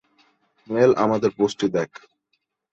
Mail, 0.69 0.91
আমাদের 0.97 1.31
পোস্টটা 1.37 1.67
দেখ। 1.77 1.89